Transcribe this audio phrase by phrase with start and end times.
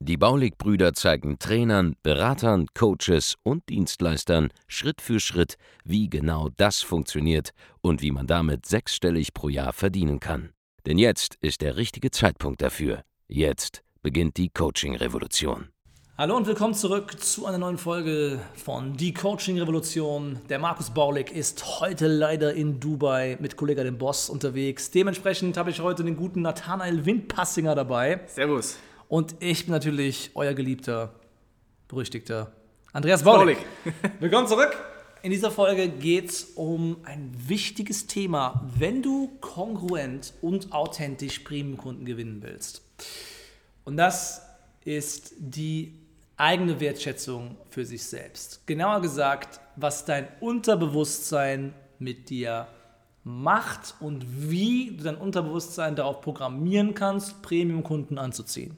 [0.00, 7.50] Die Baulig-Brüder zeigen Trainern, Beratern, Coaches und Dienstleistern Schritt für Schritt, wie genau das funktioniert
[7.80, 10.50] und wie man damit sechsstellig pro Jahr verdienen kann.
[10.86, 13.04] Denn jetzt ist der richtige Zeitpunkt dafür.
[13.28, 15.68] Jetzt beginnt die Coaching-Revolution.
[16.20, 20.38] Hallo und willkommen zurück zu einer neuen Folge von Die Coaching Revolution.
[20.50, 24.90] Der Markus Baulig ist heute leider in Dubai mit Kollege dem Boss unterwegs.
[24.90, 28.20] Dementsprechend habe ich heute den guten Nathanael Windpassinger dabei.
[28.26, 28.76] Servus.
[29.10, 31.12] Und ich bin natürlich euer geliebter,
[31.88, 32.52] berüchtigter
[32.92, 33.58] Andreas Baulig.
[34.20, 34.70] Willkommen zurück.
[35.22, 42.04] In dieser Folge geht es um ein wichtiges Thema, wenn du kongruent und authentisch Premium-Kunden
[42.04, 42.82] gewinnen willst.
[43.84, 44.42] Und das
[44.84, 45.98] ist die
[46.36, 48.64] eigene Wertschätzung für sich selbst.
[48.68, 52.68] Genauer gesagt, was dein Unterbewusstsein mit dir
[53.24, 58.76] macht und wie du dein Unterbewusstsein darauf programmieren kannst, Premium-Kunden anzuziehen.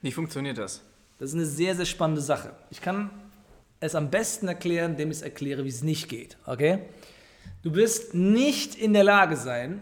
[0.00, 0.82] Wie funktioniert das?
[1.18, 2.52] Das ist eine sehr, sehr spannende Sache.
[2.70, 3.10] Ich kann
[3.80, 6.36] es am besten erklären, indem ich es erkläre, wie es nicht geht.
[6.46, 6.80] Okay?
[7.62, 9.80] Du wirst nicht in der Lage sein,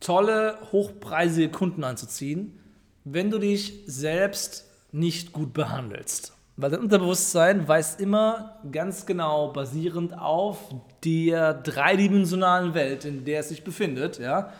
[0.00, 2.58] tolle, hochpreisige Kunden anzuziehen,
[3.04, 6.32] wenn du dich selbst nicht gut behandelst.
[6.56, 10.58] Weil dein Unterbewusstsein weiß immer ganz genau, basierend auf
[11.02, 14.52] der dreidimensionalen Welt, in der es sich befindet, ja,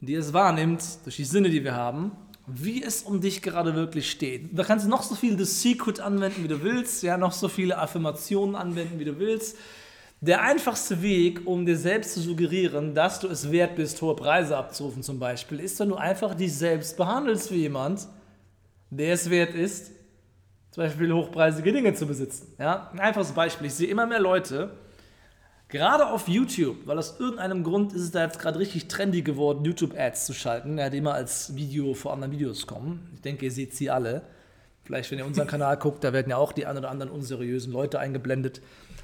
[0.00, 2.12] die es wahrnimmt, durch die Sinne, die wir haben,
[2.46, 4.56] wie es um dich gerade wirklich steht.
[4.56, 7.48] Da kannst du noch so viel The Secret anwenden, wie du willst, ja, noch so
[7.48, 9.56] viele Affirmationen anwenden, wie du willst.
[10.20, 14.56] Der einfachste Weg, um dir selbst zu suggerieren, dass du es wert bist, hohe Preise
[14.56, 18.06] abzurufen zum Beispiel, ist, wenn du einfach dich selbst behandelst wie jemand,
[18.90, 19.90] der es wert ist,
[20.70, 22.54] zum Beispiel hochpreisige Dinge zu besitzen.
[22.58, 22.90] Ja?
[22.92, 23.66] Ein einfaches Beispiel.
[23.66, 24.70] Ich sehe immer mehr Leute,
[25.68, 29.64] gerade auf YouTube, weil aus irgendeinem Grund ist es da jetzt gerade richtig trendy geworden,
[29.64, 33.08] YouTube-Ads zu schalten, ja, die immer als Video vor anderen Videos kommen.
[33.14, 34.22] Ich denke, ihr seht sie alle.
[34.84, 37.72] Vielleicht, wenn ihr unseren Kanal guckt, da werden ja auch die ein oder anderen unseriösen
[37.72, 38.60] Leute eingeblendet.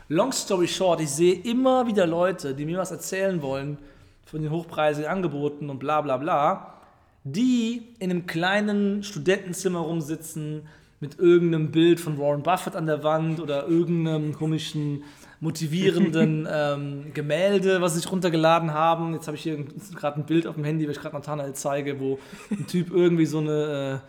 [0.09, 3.79] Long story short, ich sehe immer wieder Leute, die mir was erzählen wollen
[4.25, 6.73] von den hochpreisigen Angeboten und bla bla bla
[7.25, 10.67] die in einem kleinen Studentenzimmer rumsitzen
[11.03, 15.03] mit irgendeinem Bild von Warren Buffett an der Wand oder irgendeinem komischen
[15.41, 19.13] motivierenden ähm, Gemälde, was sich runtergeladen haben.
[19.13, 19.65] Jetzt habe ich hier
[19.97, 22.21] gerade ein Bild auf dem Handy, was ich gerade Nathanael zeige, wo
[22.53, 24.03] ein Typ irgendwie so eine,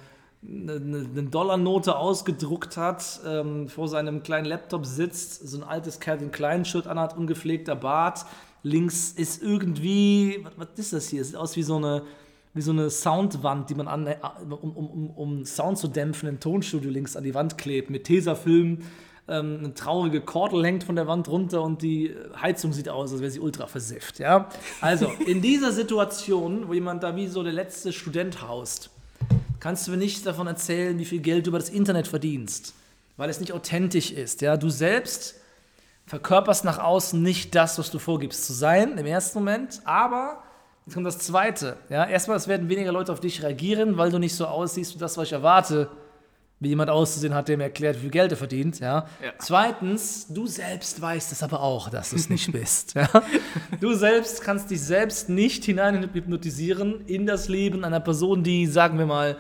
[0.46, 6.00] äh, eine, eine Dollarnote ausgedruckt hat, ähm, vor seinem kleinen Laptop sitzt, so ein altes
[6.00, 8.24] Calvin Klein Shirt anhat, ungepflegter Bart.
[8.62, 11.26] Links ist irgendwie, was, was ist das hier?
[11.26, 12.04] Sieht aus wie so eine
[12.54, 14.18] wie so eine Soundwand, die man an, äh,
[14.50, 18.80] um, um, um, Sound zu dämpfen, im Tonstudio links an die Wand klebt, mit Tesafilm.
[19.28, 23.22] Ähm, eine traurige Kordel hängt von der Wand runter und die Heizung sieht aus, als
[23.22, 24.20] wäre sie ultra versifft.
[24.20, 24.50] Ja?
[24.82, 28.90] Also, in dieser Situation, wo jemand da wie so der letzte Student haust,
[29.60, 32.74] kannst du mir nicht davon erzählen, wie viel Geld du über das Internet verdienst,
[33.16, 34.42] weil es nicht authentisch ist.
[34.42, 34.58] Ja?
[34.58, 35.36] Du selbst
[36.06, 40.44] verkörperst nach außen nicht das, was du vorgibst zu sein im ersten Moment, aber
[40.86, 41.78] Jetzt kommt das Zweite.
[41.90, 45.00] Ja, erstmal, es werden weniger Leute auf dich reagieren, weil du nicht so aussiehst wie
[45.00, 45.90] das, was ich erwarte,
[46.60, 48.80] wie jemand auszusehen hat, der mir erklärt, wie viel Geld er verdient.
[48.80, 49.08] Ja.
[49.24, 49.32] ja.
[49.38, 52.96] Zweitens, du selbst weißt es aber auch, dass du es nicht bist.
[52.96, 53.08] Ja.
[53.80, 58.98] Du selbst kannst dich selbst nicht hinein hypnotisieren in das Leben einer Person, die, sagen
[58.98, 59.38] wir mal,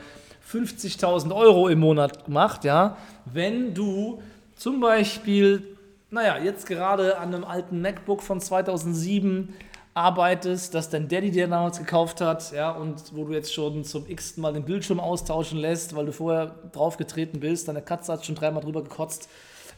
[0.50, 4.22] 50.000 Euro im Monat macht, ja, wenn du
[4.56, 5.78] zum Beispiel,
[6.12, 9.54] naja, jetzt gerade an einem alten MacBook von 2007
[9.94, 14.10] arbeitest, das dein Daddy dir damals gekauft hat, ja, und wo du jetzt schon zum
[14.10, 18.36] x Mal den Bildschirm austauschen lässt, weil du vorher draufgetreten bist, deine Katze hat schon
[18.36, 19.30] dreimal drüber gekotzt,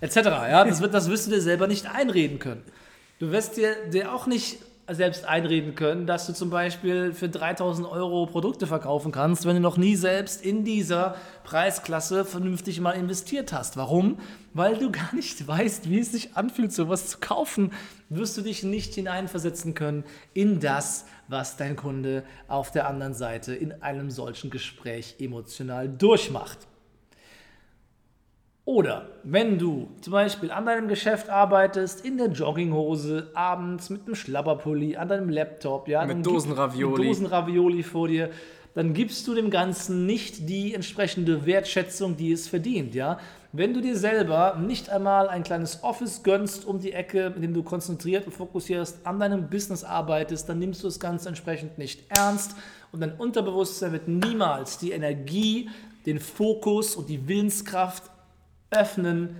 [0.01, 0.15] etc.
[0.15, 2.63] Ja, das, wird, das wirst du dir selber nicht einreden können.
[3.19, 7.87] Du wirst dir, dir auch nicht selbst einreden können, dass du zum Beispiel für 3000
[7.87, 13.51] Euro Produkte verkaufen kannst, wenn du noch nie selbst in dieser Preisklasse vernünftig mal investiert
[13.51, 13.77] hast.
[13.77, 14.19] Warum?
[14.53, 17.71] Weil du gar nicht weißt, wie es sich anfühlt, sowas zu kaufen,
[18.09, 20.03] wirst du dich nicht hineinversetzen können
[20.33, 26.59] in das, was dein Kunde auf der anderen Seite in einem solchen Gespräch emotional durchmacht.
[28.65, 34.15] Oder wenn du zum Beispiel an deinem Geschäft arbeitest, in der Jogginghose, abends mit einem
[34.15, 36.99] Schlabberpulli, an deinem Laptop, ja, mit Dosen Ravioli.
[36.99, 38.31] Mit Dosen Ravioli vor dir,
[38.73, 43.19] dann gibst du dem Ganzen nicht die entsprechende Wertschätzung, die es verdient, ja.
[43.51, 47.53] Wenn du dir selber nicht einmal ein kleines Office gönnst um die Ecke, in dem
[47.53, 52.03] du konzentriert und fokussierst an deinem Business arbeitest, dann nimmst du das Ganze entsprechend nicht
[52.09, 52.55] ernst
[52.91, 55.69] und dein Unterbewusstsein wird niemals die Energie,
[56.05, 58.03] den Fokus und die Willenskraft
[58.75, 59.37] öffnen,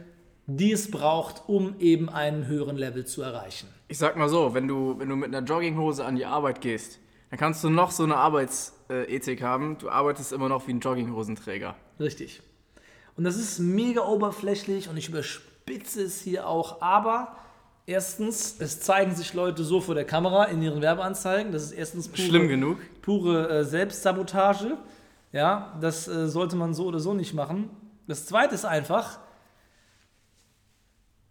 [0.47, 3.67] die es braucht, um eben einen höheren Level zu erreichen.
[3.87, 6.99] Ich sag mal so, wenn du, wenn du mit einer Jogginghose an die Arbeit gehst,
[7.29, 9.77] dann kannst du noch so eine Arbeitsethik haben.
[9.77, 11.75] Du arbeitest immer noch wie ein Jogginghosenträger.
[11.99, 12.41] Richtig.
[13.17, 17.35] Und das ist mega oberflächlich und ich überspitze es hier auch, aber
[17.85, 21.51] erstens, es zeigen sich Leute so vor der Kamera in ihren Werbeanzeigen.
[21.51, 22.77] Das ist erstens pure, Schlimm genug.
[23.01, 24.77] pure äh, Selbstsabotage.
[25.31, 27.69] Ja, das äh, sollte man so oder so nicht machen.
[28.07, 29.19] Das zweite ist einfach,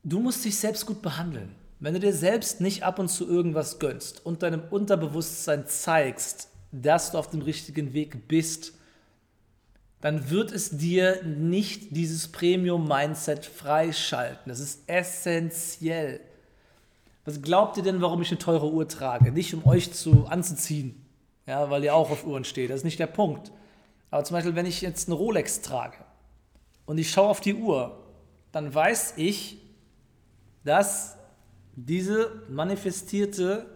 [0.05, 1.55] du musst dich selbst gut behandeln.
[1.81, 7.11] Wenn du dir selbst nicht ab und zu irgendwas gönnst und deinem Unterbewusstsein zeigst, dass
[7.11, 8.75] du auf dem richtigen Weg bist,
[10.01, 14.45] dann wird es dir nicht dieses Premium-Mindset freischalten.
[14.47, 16.21] Das ist essentiell.
[17.25, 19.33] Was glaubt ihr denn, warum ich eine teure Uhr trage?
[19.33, 21.07] Nicht um euch zu anzuziehen,
[21.47, 22.69] ja, weil ihr auch auf Uhren steht.
[22.69, 23.51] Das ist nicht der Punkt.
[24.11, 25.97] Aber zum Beispiel, wenn ich jetzt eine Rolex trage
[26.85, 27.99] und ich schaue auf die Uhr,
[28.53, 29.64] dann weiß ich,
[30.65, 31.17] dass
[31.77, 33.67] diese manifestierte,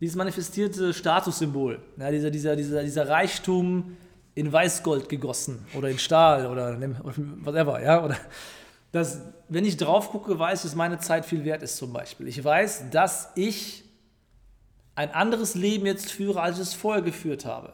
[0.00, 3.96] dieses manifestierte Statussymbol, ja, dieser, dieser, dieser, dieser Reichtum
[4.34, 6.78] in Weißgold gegossen oder in Stahl oder
[7.44, 8.16] whatever, ja, oder
[8.90, 12.28] dass, wenn ich drauf gucke, weiß, dass meine Zeit viel wert ist zum Beispiel.
[12.28, 13.84] Ich weiß, dass ich
[14.94, 17.72] ein anderes Leben jetzt führe, als ich es vorher geführt habe.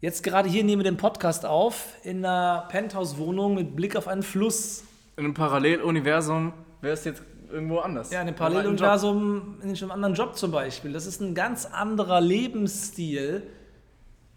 [0.00, 4.22] Jetzt gerade hier nehmen wir den Podcast auf in einer Penthouse-Wohnung mit Blick auf einen
[4.22, 4.84] Fluss.
[5.16, 8.10] In einem Paralleluniversum wäre es jetzt irgendwo anders.
[8.10, 10.92] Ja, in einem Paralleluniversum, in einem anderen Job zum Beispiel.
[10.92, 13.42] Das ist ein ganz anderer Lebensstil,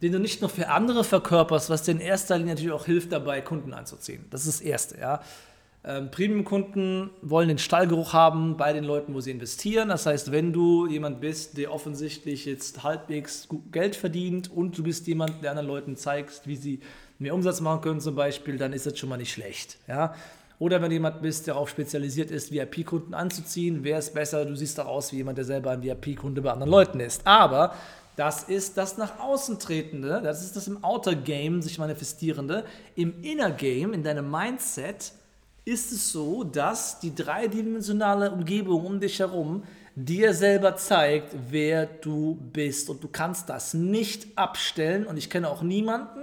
[0.01, 3.11] den du nicht nur für andere verkörperst, was dir in erster Linie natürlich auch hilft
[3.11, 4.25] dabei, Kunden anzuziehen.
[4.29, 5.21] Das ist das Erste, ja.
[5.87, 9.89] Ähm, Premium-Kunden wollen den Stallgeruch haben bei den Leuten, wo sie investieren.
[9.89, 15.05] Das heißt, wenn du jemand bist, der offensichtlich jetzt halbwegs Geld verdient und du bist
[15.05, 16.79] jemand, der anderen Leuten zeigst, wie sie
[17.19, 19.77] mehr Umsatz machen können zum Beispiel, dann ist das schon mal nicht schlecht.
[19.87, 20.15] Ja?
[20.57, 24.77] Oder wenn jemand bist, der darauf spezialisiert ist, VIP-Kunden anzuziehen, wäre es besser, du siehst
[24.77, 27.25] doch aus wie jemand, der selber ein VIP-Kunde bei anderen Leuten ist.
[27.27, 27.75] Aber
[28.15, 32.63] das ist das nach außen tretende, das ist das im Outer Game sich manifestierende.
[32.95, 35.11] Im Inner Game, in deinem Mindset,
[35.65, 39.63] ist es so, dass die dreidimensionale Umgebung um dich herum
[39.95, 42.89] dir selber zeigt, wer du bist.
[42.89, 45.05] Und du kannst das nicht abstellen.
[45.05, 46.19] Und ich kenne auch niemanden,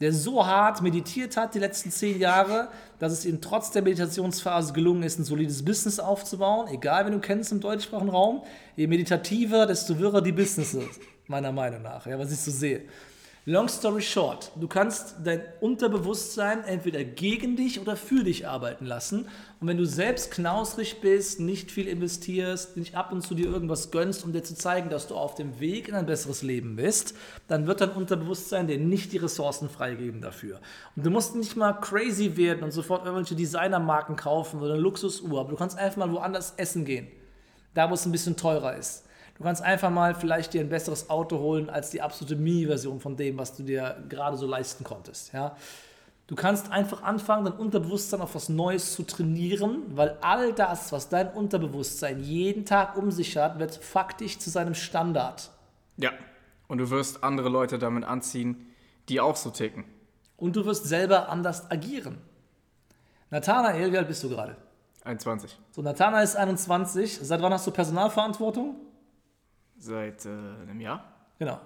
[0.00, 2.68] der so hart meditiert hat die letzten zehn Jahre,
[2.98, 6.68] dass es ihm trotz der Meditationsphase gelungen ist, ein solides Business aufzubauen.
[6.68, 8.42] Egal, wen du kennst im deutschsprachigen Raum.
[8.76, 12.82] Je meditativer, desto wirrer die Businesses, meiner Meinung nach, ja, was ich so sehe.
[13.46, 19.28] Long story short, du kannst dein Unterbewusstsein entweder gegen dich oder für dich arbeiten lassen.
[19.60, 23.90] Und wenn du selbst knausrig bist, nicht viel investierst, nicht ab und zu dir irgendwas
[23.90, 27.14] gönnst, um dir zu zeigen, dass du auf dem Weg in ein besseres Leben bist,
[27.48, 30.60] dann wird dein Unterbewusstsein dir nicht die Ressourcen freigeben dafür.
[30.94, 35.40] Und du musst nicht mal crazy werden und sofort irgendwelche Designermarken kaufen oder eine Luxusuhr,
[35.40, 37.08] aber du kannst einfach mal woanders essen gehen.
[37.72, 39.04] Da, wo es ein bisschen teurer ist.
[39.40, 43.16] Du kannst einfach mal vielleicht dir ein besseres Auto holen als die absolute Mini-Version von
[43.16, 45.32] dem, was du dir gerade so leisten konntest.
[45.32, 45.56] Ja?
[46.26, 51.08] Du kannst einfach anfangen, dein Unterbewusstsein auf was Neues zu trainieren, weil all das, was
[51.08, 55.50] dein Unterbewusstsein jeden Tag um sich hat, wird faktisch zu seinem Standard.
[55.96, 56.10] Ja.
[56.68, 58.66] Und du wirst andere Leute damit anziehen,
[59.08, 59.86] die auch so ticken.
[60.36, 62.18] Und du wirst selber anders agieren.
[63.30, 64.58] Nathanael, wie alt bist du gerade?
[65.02, 65.58] 21.
[65.70, 67.20] So, Nathanael ist 21.
[67.22, 68.76] Seit wann hast du Personalverantwortung?
[69.80, 71.02] Seit äh, einem Jahr?
[71.38, 71.58] Genau.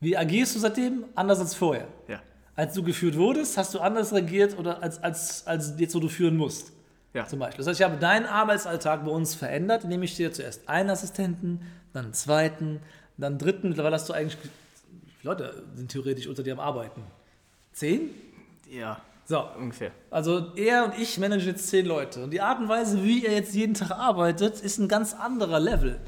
[0.00, 1.04] Wie agierst du seitdem?
[1.14, 1.86] Anders als vorher.
[2.08, 2.20] Ja.
[2.56, 6.08] Als du geführt wurdest, hast du anders reagiert oder als, als, als jetzt, wo du
[6.08, 6.72] führen musst.
[7.14, 7.26] Ja.
[7.26, 7.58] Zum Beispiel.
[7.58, 11.60] Das heißt, ich habe deinen Arbeitsalltag bei uns verändert, indem ich dir zuerst einen Assistenten,
[11.92, 12.80] dann einen zweiten,
[13.16, 13.68] dann einen dritten.
[13.68, 14.36] Mittlerweile hast du eigentlich.
[15.22, 17.02] Wie Leute sind theoretisch unter dir am Arbeiten?
[17.72, 18.10] Zehn?
[18.70, 19.00] Ja.
[19.24, 19.42] So.
[19.56, 19.92] Ungefähr.
[20.10, 22.24] Also er und ich managen jetzt zehn Leute.
[22.24, 25.60] Und die Art und Weise, wie er jetzt jeden Tag arbeitet, ist ein ganz anderer
[25.60, 26.00] Level.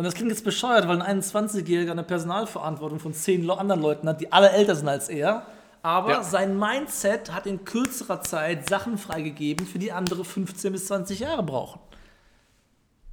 [0.00, 4.18] Und das klingt jetzt bescheuert, weil ein 21-Jähriger eine Personalverantwortung von zehn anderen Leuten hat,
[4.22, 5.42] die alle älter sind als er.
[5.82, 6.22] Aber Ja.
[6.22, 11.42] sein Mindset hat in kürzerer Zeit Sachen freigegeben, für die andere 15 bis 20 Jahre
[11.42, 11.80] brauchen.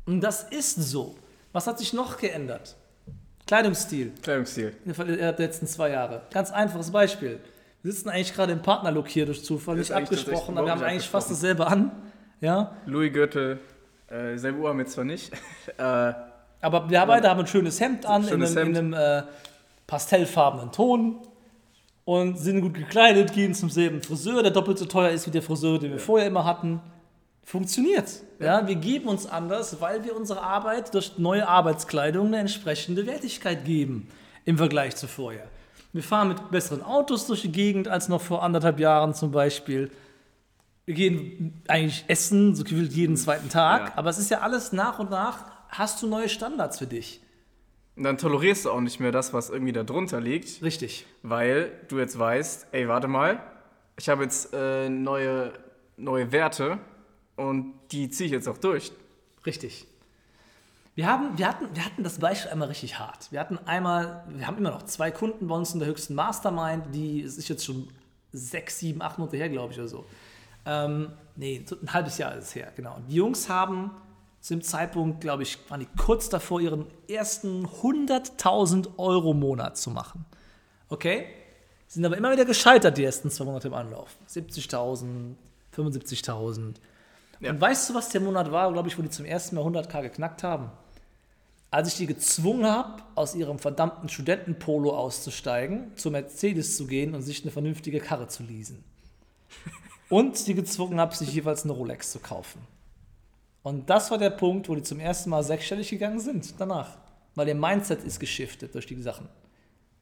[0.05, 1.17] Und das ist so.
[1.51, 2.77] Was hat sich noch geändert?
[3.47, 4.73] Kleidungsstil Kleidungsstil.
[4.85, 6.21] in den letzten zwei Jahre.
[6.31, 7.41] Ganz einfaches Beispiel.
[7.83, 10.83] Wir sitzen eigentlich gerade im Partnerlook hier durch Zufall, Ist nicht abgesprochen, aber wir haben
[10.83, 11.91] eigentlich fast dasselbe an.
[12.39, 13.59] Ja, Louis Gürtel.
[14.07, 15.33] Äh, selbe Uhr haben wir zwar nicht.
[15.77, 16.13] äh,
[16.61, 18.95] aber wir beide haben ein schönes Hemd an, in Schönes einem, in Hemd.
[18.95, 19.27] einem, äh,
[19.85, 21.17] pastellfarbenen Ton
[22.05, 25.41] und sind gut gekleidet, gehen zum selben Friseur, der doppelt so teuer ist wie der
[25.41, 26.81] Friseur, den wir vorher immer hatten.
[27.43, 28.09] Funktioniert.
[28.39, 33.63] Ja, wir geben uns anders, weil wir unsere Arbeit durch neue Arbeitskleidung eine entsprechende Wertigkeit
[33.63, 34.09] geben
[34.43, 35.47] im Vergleich zu vorher.
[35.93, 39.89] Wir fahren mit besseren Autos durch die Gegend als noch vor anderthalb Jahren zum Beispiel.
[40.85, 43.93] Wir gehen eigentlich essen, so gefühlt jeden zweiten Tag, Ja.
[43.95, 45.45] aber es ist ja alles nach und nach,
[45.77, 47.21] hast du neue Standards für dich.
[47.95, 51.05] Und dann tolerierst du auch nicht mehr das, was irgendwie da drunter liegt, Richtig.
[51.23, 53.41] weil du jetzt weißt, ey, warte mal,
[53.97, 55.53] ich habe jetzt äh, neue,
[55.97, 56.77] neue Werte
[57.35, 58.91] und die ziehe ich jetzt auch durch.
[59.45, 59.87] Richtig.
[60.93, 63.31] Wir, haben, wir, hatten, wir hatten das Beispiel einmal richtig hart.
[63.31, 66.93] Wir hatten einmal, wir haben immer noch zwei Kunden bei uns in der höchsten Mastermind,
[66.93, 67.87] die, es ist jetzt schon
[68.31, 70.05] sechs, sieben, acht Monate her, glaube ich, oder so.
[70.65, 72.95] Ähm, nee, ein halbes Jahr ist es her, genau.
[72.95, 73.91] Und die Jungs haben
[74.47, 79.89] zu dem Zeitpunkt, glaube ich, waren die kurz davor, ihren ersten 100.000 Euro Monat zu
[79.89, 80.23] machen.
[80.87, 81.25] Okay?
[81.89, 84.15] Sind aber immer wieder gescheitert, die ersten zwei Monate im Anlauf.
[84.29, 85.33] 70.000,
[85.75, 86.75] 75.000.
[87.41, 87.51] Ja.
[87.51, 90.03] Und weißt du, was der Monat war, glaube ich, wo die zum ersten Mal 100k
[90.03, 90.71] geknackt haben?
[91.69, 97.21] Als ich die gezwungen habe, aus ihrem verdammten Studentenpolo auszusteigen, zu Mercedes zu gehen und
[97.21, 98.81] sich eine vernünftige Karre zu leasen.
[100.07, 102.61] Und die gezwungen habe, sich jeweils eine Rolex zu kaufen.
[103.67, 106.97] Und das war der Punkt, wo die zum ersten Mal sechsstellig gegangen sind danach.
[107.35, 109.27] Weil ihr Mindset ist geschiftet durch die Sachen.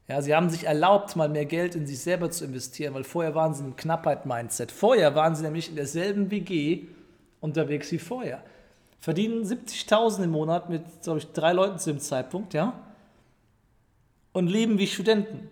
[0.08, 3.34] Ja, sie haben sich erlaubt, mal mehr Geld in sich selber zu investieren, weil vorher
[3.34, 4.72] waren sie im Knappheit-Mindset.
[4.72, 6.84] Vorher waren sie nämlich in derselben WG
[7.40, 8.44] unterwegs wie vorher.
[9.00, 12.80] Verdienen 70.000 im Monat mit, glaube ich, drei Leuten zu dem Zeitpunkt, ja?
[14.32, 15.50] Und leben wie Studenten.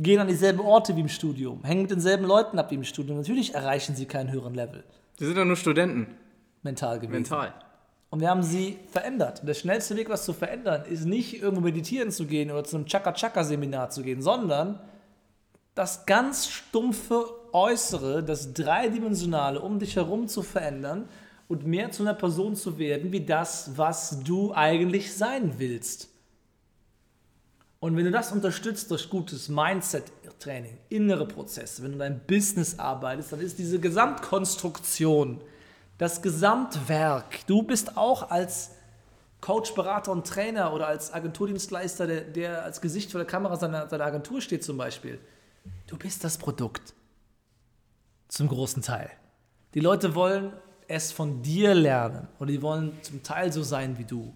[0.00, 3.18] Gehen an dieselben Orte wie im Studium, hängen mit denselben Leuten ab wie im Studium.
[3.18, 4.82] Natürlich erreichen sie keinen höheren Level
[5.20, 6.08] Die sind ja nur Studenten,
[6.62, 7.12] mental gewesen.
[7.12, 7.54] mental.
[8.10, 9.40] Und wir haben sie verändert.
[9.40, 12.76] Und der schnellste Weg, was zu verändern, ist nicht irgendwo meditieren zu gehen oder zu
[12.76, 14.80] einem Chaka-Chaka-Seminar zu gehen, sondern
[15.74, 21.08] das ganz stumpfe Äußere, das Dreidimensionale um dich herum zu verändern
[21.48, 26.08] und mehr zu einer Person zu werden, wie das, was du eigentlich sein willst.
[27.80, 33.32] Und wenn du das unterstützt durch gutes Mindset-Training, innere Prozesse, wenn du dein Business arbeitest,
[33.32, 35.40] dann ist diese Gesamtkonstruktion,
[35.98, 38.70] das Gesamtwerk, du bist auch als
[39.40, 43.88] Coach, Berater und Trainer oder als Agenturdienstleister, der, der als Gesicht vor der Kamera seiner,
[43.88, 45.18] seiner Agentur steht zum Beispiel,
[45.86, 46.94] du bist das Produkt.
[48.28, 49.10] Zum großen Teil.
[49.74, 50.52] Die Leute wollen
[50.86, 54.34] es von dir lernen oder die wollen zum Teil so sein wie du.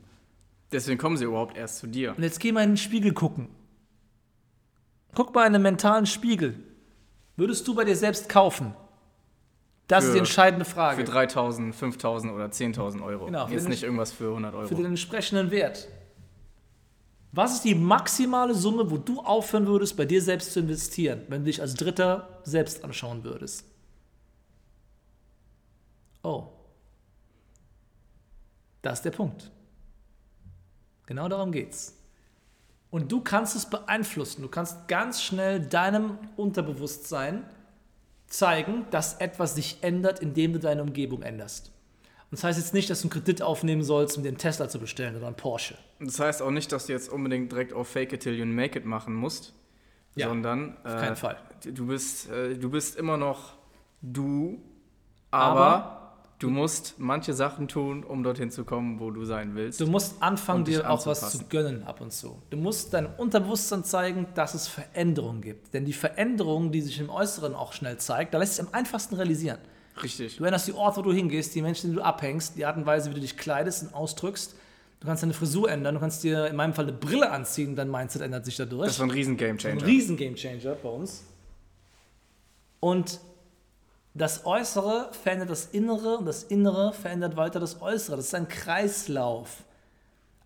[0.70, 2.14] Deswegen kommen sie überhaupt erst zu dir.
[2.16, 3.48] Und jetzt geh mal in den Spiegel gucken.
[5.14, 6.54] Guck mal in einen mentalen Spiegel.
[7.36, 8.74] Würdest du bei dir selbst kaufen?
[9.92, 11.04] Das ist Für- die entscheidende Für Frage.
[11.04, 13.26] 3.000, 5.000 oder 10.000 Euro.
[13.26, 14.66] Genau, für Jetzt den- nicht irgendwas für 100 Euro.
[14.66, 15.86] Für den entsprechenden Wert.
[17.32, 21.40] Was ist die maximale Summe, wo du aufhören würdest, bei dir selbst zu investieren, wenn
[21.42, 23.66] du dich als Dritter selbst anschauen würdest?
[26.22, 26.44] Oh.
[28.80, 29.50] Das ist der Punkt.
[31.04, 31.98] Genau darum geht's.
[32.90, 34.40] Und du kannst es beeinflussen.
[34.40, 37.44] Du kannst ganz schnell deinem Unterbewusstsein
[38.32, 41.70] zeigen, dass etwas sich ändert, indem du deine Umgebung änderst.
[42.30, 44.78] Und das heißt jetzt nicht, dass du einen Kredit aufnehmen sollst, um einen Tesla zu
[44.78, 45.76] bestellen oder einen Porsche.
[46.00, 48.78] Das heißt auch nicht, dass du jetzt unbedingt direkt auf Fake it till you make
[48.78, 49.52] it machen musst,
[50.14, 51.36] Ja, sondern Auf keinen Fall.
[51.64, 53.54] du bist, äh, du bist immer noch
[54.00, 54.62] du,
[55.30, 56.01] aber, Aber-
[56.42, 59.80] du musst manche Sachen tun, um dorthin zu kommen, wo du sein willst.
[59.80, 62.36] Du musst anfangen, dir auch was zu gönnen ab und zu.
[62.50, 65.72] Du musst deinem Unterbewusstsein zeigen, dass es Veränderungen gibt.
[65.72, 69.14] Denn die Veränderung, die sich im Äußeren auch schnell zeigt, da lässt sich am einfachsten
[69.14, 69.58] realisieren.
[70.02, 70.36] Richtig.
[70.36, 72.86] Du änderst die Orte, wo du hingehst, die Menschen, die du abhängst, die Art und
[72.86, 74.56] Weise, wie du dich kleidest und ausdrückst.
[75.00, 77.90] Du kannst deine Frisur ändern, du kannst dir in meinem Fall eine Brille anziehen, dein
[77.90, 78.86] Mindset ändert sich dadurch.
[78.86, 81.24] Das war ein riesen Game Ein riesen Gamechanger bei uns.
[82.80, 83.20] Und
[84.14, 88.16] das Äußere verändert das Innere und das Innere verändert weiter das Äußere.
[88.16, 89.64] Das ist ein Kreislauf.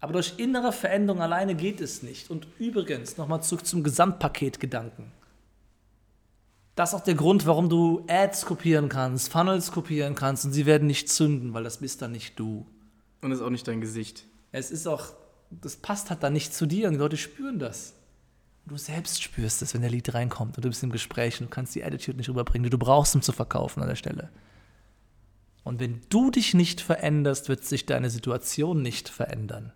[0.01, 2.31] Aber durch innere Veränderung alleine geht es nicht.
[2.31, 5.11] Und übrigens, nochmal zurück zum Gesamtpaketgedanken.
[6.77, 10.67] Das ist auch der Grund, warum du Ads kopieren kannst, Funnels kopieren kannst und sie
[10.67, 12.67] werden nicht zünden, weil das bist dann nicht du.
[13.23, 14.25] Und ist auch nicht dein Gesicht.
[14.53, 15.15] Es ist auch,
[15.51, 17.95] das passt halt dann nicht zu dir und die Leute spüren das.
[18.67, 21.51] Du selbst spürst es, wenn der Lied reinkommt und du bist im Gespräch und du
[21.51, 24.31] kannst die Attitude nicht rüberbringen, die du brauchst, um zu verkaufen an der Stelle.
[25.63, 29.73] Und wenn du dich nicht veränderst, wird sich deine Situation nicht verändern.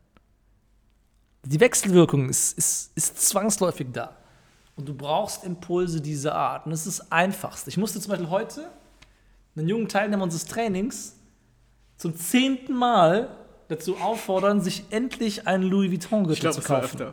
[1.44, 4.16] Die Wechselwirkung ist, ist, ist zwangsläufig da.
[4.76, 6.66] Und du brauchst Impulse dieser Art.
[6.66, 7.70] Und es ist das Einfachste.
[7.70, 8.70] Ich musste zum Beispiel heute
[9.56, 11.16] einen jungen Teilnehmer unseres Trainings
[11.96, 13.36] zum zehnten Mal
[13.68, 17.12] dazu auffordern, sich endlich einen Louis Vuitton-Gürtel zu kaufen.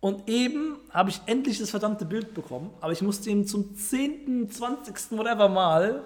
[0.00, 4.50] Und eben habe ich endlich das verdammte Bild bekommen, aber ich musste ihm zum 10.,
[4.50, 6.02] 20., whatever Mal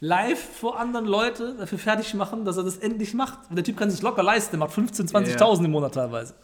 [0.00, 3.38] live vor anderen Leuten dafür fertig machen, dass er das endlich macht.
[3.48, 5.64] Und der Typ kann sich locker leisten, der macht 15.000, 20.000 Ja.
[5.64, 6.34] im Monat teilweise.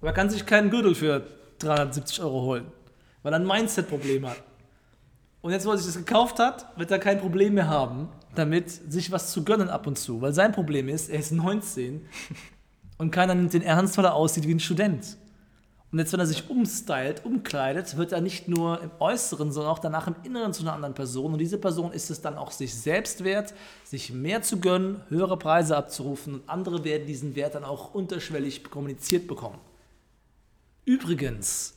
[0.00, 1.26] Aber er kann sich keinen Gürtel für
[1.60, 2.66] 370 Euro holen,
[3.22, 4.42] weil er ein Mindset-Problem hat.
[5.42, 8.70] Und jetzt, wo er sich das gekauft hat, wird er kein Problem mehr haben, damit
[8.70, 10.20] sich was zu gönnen ab und zu.
[10.20, 12.06] Weil sein Problem ist, er ist 19
[12.98, 15.16] und keiner nimmt den ernst, weil er aussieht wie ein Student.
[15.92, 19.80] Und jetzt, wenn er sich umstylt, umkleidet, wird er nicht nur im Äußeren, sondern auch
[19.80, 21.32] danach im Inneren zu einer anderen Person.
[21.32, 25.36] Und diese Person ist es dann auch sich selbst wert, sich mehr zu gönnen, höhere
[25.36, 29.58] Preise abzurufen und andere werden diesen Wert dann auch unterschwellig kommuniziert bekommen.
[30.84, 31.74] Übrigens,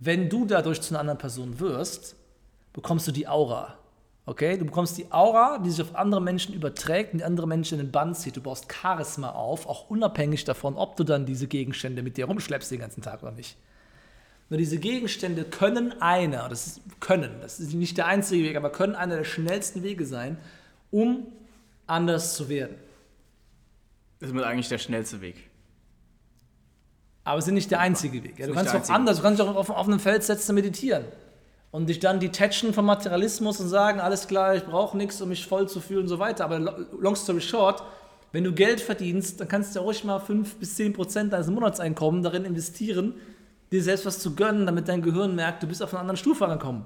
[0.00, 2.16] wenn du dadurch zu einer anderen Person wirst,
[2.72, 3.78] bekommst du die Aura.
[4.24, 4.56] Okay?
[4.56, 7.86] Du bekommst die Aura, die sich auf andere Menschen überträgt und die andere Menschen in
[7.86, 8.36] den Bann zieht.
[8.36, 12.70] Du baust Charisma auf, auch unabhängig davon, ob du dann diese Gegenstände mit dir rumschleppst
[12.70, 13.56] den ganzen Tag oder nicht.
[14.48, 18.70] Nur diese Gegenstände können einer, das ist können, das ist nicht der einzige Weg, aber
[18.70, 20.36] können einer der schnellsten Wege sein,
[20.90, 21.26] um
[21.86, 22.76] anders zu werden.
[24.20, 25.50] Das ist eigentlich der schnellste Weg.
[27.24, 28.38] Aber es ist nicht der einzige Weg.
[28.38, 28.94] Ja, du kannst der auch einzige.
[28.94, 31.04] anders, du kannst dich auch auf, auf einem Feld setzen, meditieren.
[31.72, 35.46] Und dich dann detachen vom Materialismus und sagen, alles klar, ich brauche nichts, um mich
[35.46, 36.44] voll zu fühlen und so weiter.
[36.44, 37.82] Aber lo- long story short,
[38.30, 41.48] wenn du Geld verdienst, dann kannst du ja ruhig mal 5 bis 10 Prozent deines
[41.48, 43.14] Monatseinkommens darin investieren,
[43.72, 46.44] dir selbst was zu gönnen, damit dein Gehirn merkt, du bist auf einer anderen Stufe
[46.44, 46.84] angekommen.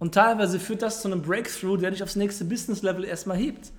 [0.00, 3.70] Und teilweise führt das zu einem Breakthrough, der dich aufs nächste Business-Level erstmal hebt.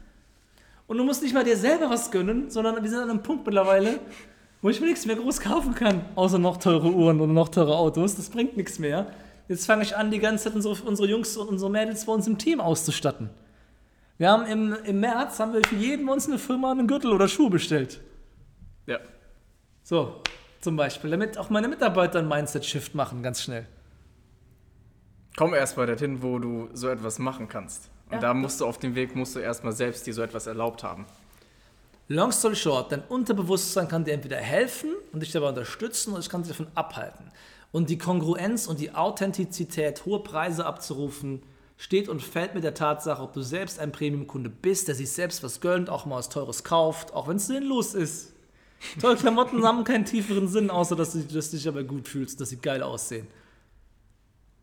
[0.87, 3.45] Und du musst nicht mal dir selber was gönnen, sondern wir sind an einem Punkt
[3.45, 3.99] mittlerweile,
[4.61, 7.75] wo ich mir nichts mehr groß kaufen kann, außer noch teure Uhren oder noch teure
[7.75, 8.15] Autos.
[8.15, 9.07] Das bringt nichts mehr.
[9.47, 12.27] Jetzt fange ich an, die ganze Zeit unsere, unsere Jungs und unsere Mädels bei uns
[12.27, 13.29] im Team auszustatten.
[14.17, 17.27] Wir haben im, im März haben wir für jeden uns eine Firma einen Gürtel oder
[17.27, 17.99] Schuhe bestellt.
[18.85, 18.99] Ja.
[19.83, 20.21] So,
[20.61, 23.67] zum Beispiel, damit auch meine Mitarbeiter einen Mindset-Shift machen, ganz schnell.
[25.35, 27.89] Komm erst mal dorthin, wo du so etwas machen kannst.
[28.07, 28.19] Und Ja.
[28.19, 31.05] da musst du auf dem Weg, musst du erstmal selbst dir so etwas erlaubt haben.
[32.07, 36.29] Long story short, dein Unterbewusstsein kann dir entweder helfen und dich dabei unterstützen oder es
[36.29, 37.31] kann dich davon abhalten.
[37.73, 41.41] Und die Kongruenz und die Authentizität, hohe Preise abzurufen,
[41.75, 45.43] steht und fällt mit der Tatsache, ob du selbst ein Premium-Kunde bist, der sich selbst
[45.43, 48.31] was gönnt, auch mal was Teures kauft, auch wenn es sinnlos ist.
[49.01, 52.39] Teure Klamotten haben keinen tieferen Sinn, außer dass du, dass du dich aber gut fühlst,
[52.39, 53.27] dass sie geil aussehen.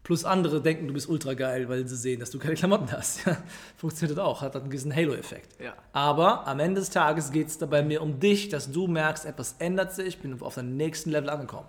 [0.02, 3.26] Plus andere denken, du bist ultra geil, weil sie sehen, dass du keine Klamotten hast.
[3.26, 3.36] Ja,
[3.76, 5.60] funktioniert das auch, hat einen gewissen Halo-Effekt.
[5.60, 5.74] Ja.
[5.92, 9.56] Aber am Ende des Tages geht es dabei mir um dich, dass du merkst, etwas
[9.58, 11.68] ändert sich, ich bin auf deinem nächsten Level angekommen.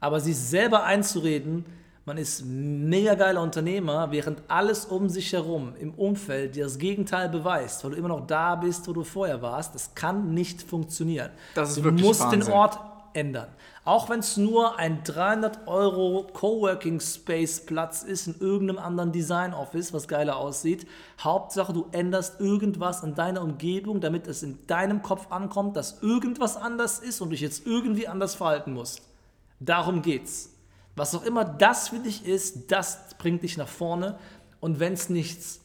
[0.00, 1.64] Aber sich selber einzureden,
[2.04, 7.28] man ist mega geiler Unternehmer, während alles um sich herum im Umfeld dir das Gegenteil
[7.28, 11.30] beweist, weil du immer noch da bist, wo du vorher warst, das kann nicht funktionieren.
[11.54, 12.52] Das ist du wirklich musst den Wahnsinn.
[12.52, 12.78] Ort
[13.12, 13.48] ändern.
[13.84, 19.54] Auch wenn es nur ein 300 Euro Coworking Space Platz ist in irgendeinem anderen Design
[19.54, 20.86] Office, was geiler aussieht.
[21.20, 26.56] Hauptsache, du änderst irgendwas an deiner Umgebung, damit es in deinem Kopf ankommt, dass irgendwas
[26.56, 29.02] anders ist und du dich jetzt irgendwie anders verhalten musst.
[29.60, 30.52] Darum geht's.
[30.96, 34.18] Was auch immer das für dich ist, das bringt dich nach vorne.
[34.60, 35.60] Und wenn es nichts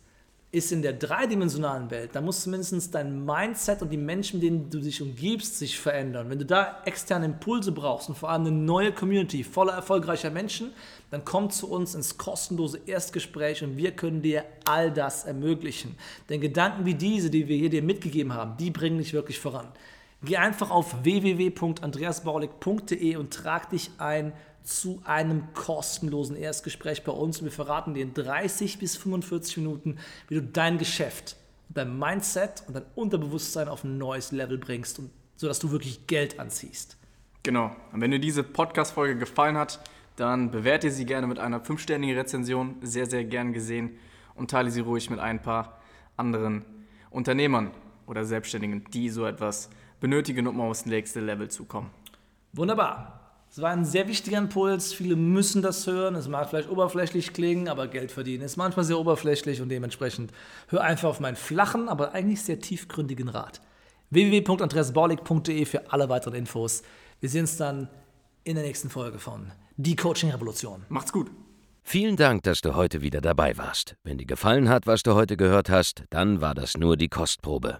[0.54, 4.70] ist in der dreidimensionalen Welt, dann muss zumindest dein Mindset und die Menschen, mit denen
[4.70, 6.30] du dich umgibst, sich verändern.
[6.30, 10.74] Wenn du da externe Impulse brauchst und vor allem eine neue Community voller erfolgreicher Menschen,
[11.10, 15.96] dann komm zu uns ins kostenlose Erstgespräch und wir können dir all das ermöglichen.
[16.30, 19.70] Denn Gedanken wie diese, die wir hier dir mitgegeben haben, die bringen dich wirklich voran.
[20.24, 27.40] Geh einfach auf www.andreasbaulig.de und trag dich ein zu einem kostenlosen Erstgespräch bei uns.
[27.40, 31.38] Und wir verraten dir in 30 bis 45 Minuten, wie du dein Geschäft,
[31.70, 36.40] dein Mindset und dein Unterbewusstsein auf ein neues Level bringst, und, sodass du wirklich Geld
[36.40, 36.98] anziehst.
[37.42, 37.76] Genau.
[37.92, 39.80] Und wenn dir diese Podcast-Folge gefallen hat,
[40.16, 42.76] dann bewerte sie gerne mit einer 5-ständigen Rezension.
[42.84, 43.98] Sehr, sehr gern gesehen.
[44.36, 45.82] Und teile sie ruhig mit ein paar
[46.16, 46.64] anderen
[47.10, 47.72] Unternehmern
[48.06, 51.90] oder Selbstständigen, die so etwas benötigen, um aufs nächste Level zu kommen.
[52.52, 53.20] Wunderbar.
[53.50, 54.94] Es war ein sehr wichtiger Impuls.
[54.94, 56.16] Viele müssen das hören.
[56.16, 60.32] Es mag vielleicht oberflächlich klingen, aber Geld verdienen ist manchmal sehr oberflächlich und dementsprechend
[60.70, 63.62] hör einfach auf meinen flachen, aber eigentlich sehr tiefgründigen Rat.
[64.10, 66.82] www.andreasbaulig.de für alle weiteren Infos.
[67.20, 67.90] Wir sehen uns dann
[68.44, 70.86] in der nächsten Folge von Die Coaching Revolution.
[70.90, 71.30] Macht's gut.
[71.84, 73.96] Vielen Dank, dass du heute wieder dabei warst.
[74.04, 77.80] Wenn dir gefallen hat, was du heute gehört hast, dann war das nur die Kostprobe.